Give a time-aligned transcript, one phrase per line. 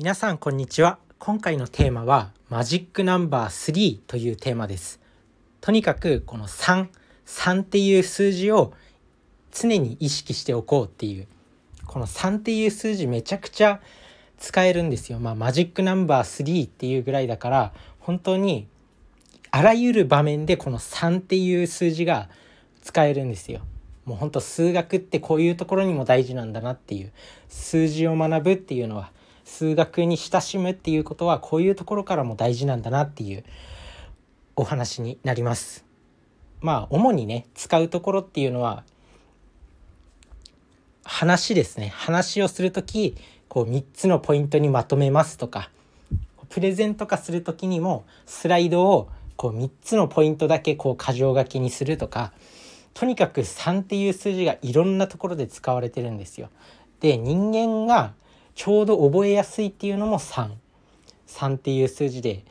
[0.00, 0.98] 皆さんこんにちは。
[1.18, 4.98] 今回のテーマはマジックナンバー3というテーマです。
[5.60, 8.72] とにかくこの33っていう数字を
[9.52, 11.28] 常に意識しておこうっていう。
[11.84, 13.82] この3っていう数字めちゃくちゃ
[14.38, 15.18] 使えるんですよ。
[15.18, 18.68] まあマジックナンバー3っていうぐらいだから本当に
[19.50, 22.30] あらゆる場面でこの3っていう数字が
[22.80, 23.60] 使えるんですよ。
[24.06, 27.12] もうほんと数学ってこういうところにも大事なんだなっていう。
[27.50, 29.10] 数字を学ぶっていうのは
[29.50, 33.44] 数学に親しむっていうことはこういうところからも大事なんだなっていう
[34.54, 35.84] お話になります。
[36.60, 38.84] まあ主にね使うところっていうのは
[41.04, 43.16] 話ですね話をする時
[43.48, 45.70] こう3つのポイントにまとめますとか
[46.48, 52.32] プレゼント化する時にもスライドをこう3つのポイントだけこう箇条書きにするとか
[52.94, 56.50] とにかく3っていう数字がいろんなところで使われてるんですよ。
[57.00, 58.12] で人間が
[58.60, 62.44] ちょうど覚えやすいっていうのも33っていう数字で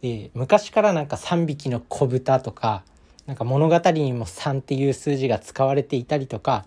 [0.00, 2.84] で昔からなんか3匹の子豚とか
[3.26, 6.64] なんか物語にも3っていう数字が使われていたりとか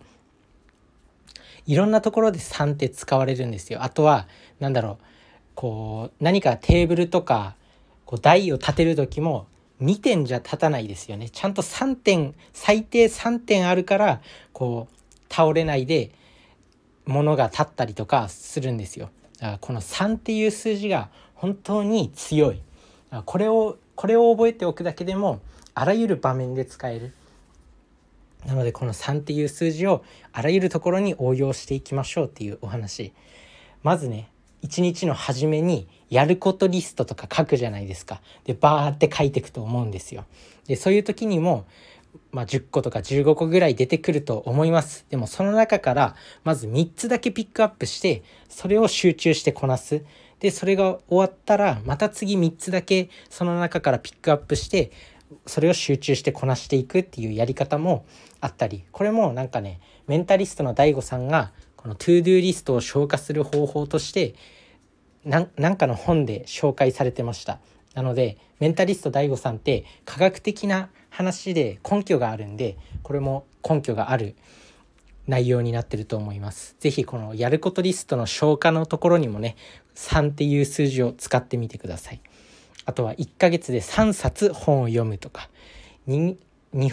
[1.66, 3.82] いろんなところで3って使われるんですよ。
[3.82, 4.28] あとは
[4.59, 5.06] 何だろう
[5.56, 7.56] こう何かテーブルとか
[8.04, 9.48] こう台を立てる時も
[9.82, 11.30] 2点じゃ立たないですよね。
[11.30, 16.12] ちゃんと3点最低3点あるからこう倒れないで
[17.06, 19.09] 物が立ったりとかするんですよ。
[19.39, 22.61] だからこの3っていう数字が本当に強い。
[23.25, 25.39] これをこれを覚えておくだけでも
[25.73, 27.14] あらゆる場面で使える。
[28.45, 33.14] なのでこの3っていう数字をあらゆるところに応用していきましょうっていうお話。
[33.83, 34.30] まずね
[34.61, 38.22] 一日の初めにやることリストとか書くじゃないですか。
[38.45, 40.26] でバーって書いていくと思うんですよ。
[40.67, 41.66] でそういう時にも
[42.31, 45.05] まあ、10個とか15個ぐらい出てくると思います。
[45.09, 50.03] でもその中からまず3つだけピックアップしてそれを集中してこなす。
[50.39, 54.91] でそれが終わったらまた次3つだけその中からピックアップして
[55.45, 58.05] それを集中してこなしていくっていうやり方も
[58.42, 64.36] あったりこれもなんかねメンタリストの DAIGO さんがこの ToDo リストを消化する方法として
[65.23, 67.59] なんかの本で紹介されてました。
[67.95, 74.36] なのでメンタリスト DAIGO さんって科学的な話で根拠があるんでこれも根拠がある
[75.27, 76.76] 内容になってると思います。
[76.80, 79.55] 是非このやることリストの消化のところにもね
[79.95, 82.21] 3っていう数字を使ってみてください。
[82.86, 85.49] あとは1ヶ月で3冊本を読むとか
[86.08, 86.37] 日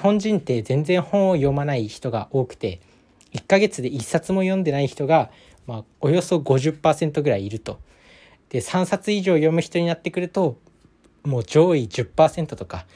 [0.00, 2.80] 本人って全然本を読まない人が多くて
[3.34, 5.30] 1ヶ月で1冊も読んでない人が、
[5.66, 7.78] まあ、およそ50%ぐらいいると。
[8.48, 10.58] で3冊以上読む人になってくると
[11.24, 12.86] もう上位10%とか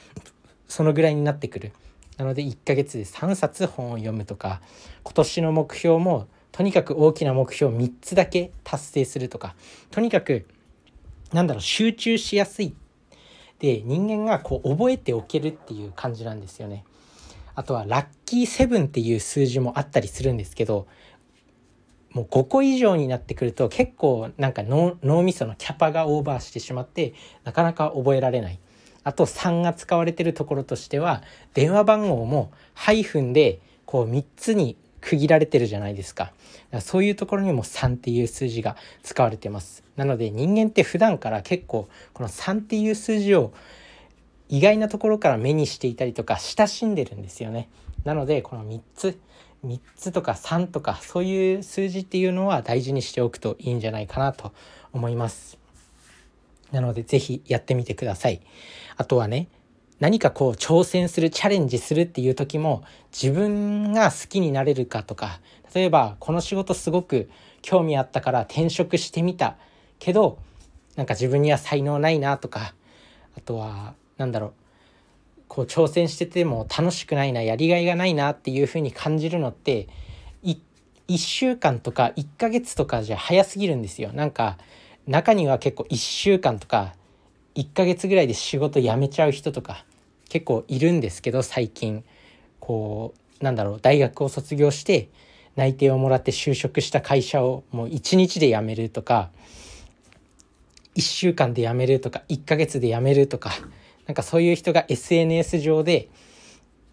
[0.69, 1.73] そのぐらいになってくる。
[2.17, 4.63] なので1ヶ月で3冊本を読むとか
[5.03, 9.55] 今年の目標もとにかく大きな目標3つだけ達成するとか
[9.91, 10.47] とにかく
[11.33, 12.75] なんだろう集中しやすい
[13.59, 16.85] で人間がこう覚えておけるっていう感じなんですよね。
[17.55, 20.87] あとはラッキーセブンっていう数字もあったりするんですけど
[22.13, 28.59] もう5個以上になってくると結構なんか脳みそのキャパがオーバーしてしまってなかなか覚えられない。
[29.05, 31.23] あと3が使われてるところとしては
[31.55, 36.33] 電話番号もハイフンでこう3つに区切られてるじゃないですか。
[36.71, 39.85] かそういうところにも3っていう数字が使われてます。
[39.97, 43.53] なので人間って普段から結構この3っていう数字を
[44.49, 47.69] 意外なところから目にしていたりとか親しんでるんですよね。
[48.05, 49.19] なのでこの3つ
[49.65, 54.53] 3つとか3とかそういう数字っていうのは大事にしておくといいんじゃないかなと
[54.93, 55.59] 思います
[56.73, 58.41] なので是非やってみてください。
[58.97, 59.49] あとはね
[60.01, 65.41] 何かこう挑戦するチャレンジするっていう時も自分が好きになれるかとか
[65.75, 67.31] 例えばこの仕事すごく
[67.63, 69.57] 興味あったから転職してみた
[69.99, 70.39] けど
[70.97, 72.75] なんか自分には才能ないなとか
[73.37, 74.53] あとは何だろう
[75.49, 79.89] こう挑戦してても楽しくないなやりがいがないなっていうふうに感じるのって
[81.09, 84.13] 1週間とか1ヶ月とかじゃ早すぎるんですよ。
[84.13, 84.59] なんか
[85.07, 86.95] 中には結構1週間とか
[87.55, 89.85] 1ヶ月ぐらいで仕事辞めちゃう人とか
[90.29, 92.05] 結構いるんですけど最近
[92.59, 95.09] こうなんだろう大学を卒業して
[95.55, 99.31] 内定をもらって就職した会社をもう1日で辞めるとか
[100.97, 103.53] 1週間で辞めるとか1ヶ月で辞めるとか
[104.07, 106.09] なんかそういう人が SNS 上で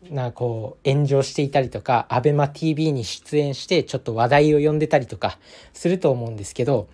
[0.10, 5.38] なんかこう炎上していたりとか ABEMATV に出演してちょっと話題を呼んでたりとか
[5.74, 6.88] すると思うんですけど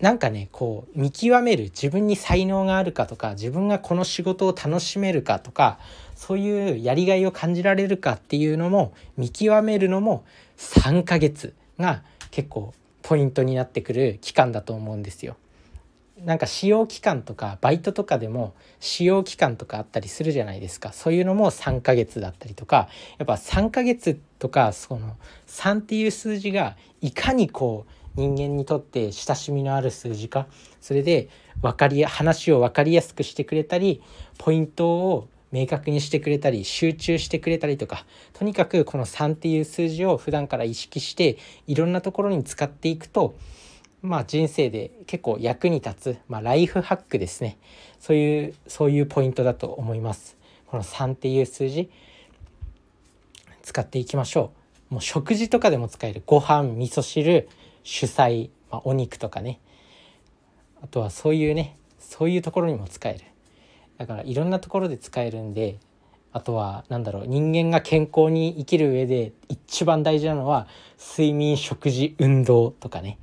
[0.00, 5.78] なんかねこう見極める自分に才能があるかとか自分がこの仕事を楽しめるかとか
[6.14, 10.24] そういうやりがいを感じられるかっていうのも見極めるのも
[10.58, 15.36] 3ヶ月が結構ポイントになってくる期間だと思うんですよ。
[16.24, 20.92] なんか使用期間とかバイトとかでも使用期間とかあったりするじゃないですか。
[20.92, 22.88] そういうのも3ヶ月だったりとか
[23.18, 25.16] やっぱ3ヶ月とかその
[25.46, 30.46] 3っていう数字がいかにこう人間にとって親しみのある数字か
[30.80, 31.28] それで
[31.60, 34.02] 分かり話を分かりやすくしてくれたり
[34.38, 41.36] ポイントを明確にしてくれたり集中してくれたりとかとにかくこの3っていう数字を普段から意識して
[41.66, 43.34] いろんなところに使っていくと
[44.02, 47.56] まあ人生で結構役に立つ、まあ、ライフハックですね。
[48.00, 50.36] そういうそういうポイントだと思います。
[50.66, 51.90] この3っていう数字
[53.62, 54.52] 使っていきましょ
[54.90, 54.94] う。
[54.94, 56.22] もう食事とかでも使える。
[56.26, 57.48] ご飯味噌汁
[57.84, 59.60] 主菜、まあ、お肉とかね。
[60.82, 63.24] あとはそういうねそういうところにも使える。
[63.98, 65.78] だからいろんなところで使えるんで
[66.32, 70.66] あとは何だろう人間が健康に生きる上で一番大事なのは
[70.98, 73.18] 睡眠食事運動とかね。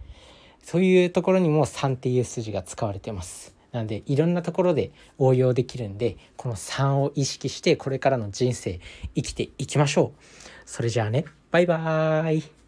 [0.64, 3.56] そういうところにも3っていう数字が使われてます。
[3.72, 8.80] なのでいろんなところで応用できるんでこの3を意識してこれからの人生
[9.16, 10.22] 生きていきましょう。
[10.66, 11.26] それじゃあね。
[11.52, 12.59] バイバーイ。